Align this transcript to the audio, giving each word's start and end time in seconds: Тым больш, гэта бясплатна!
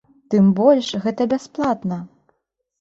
Тым 0.33 0.47
больш, 0.59 0.89
гэта 1.05 1.29
бясплатна! 1.37 2.03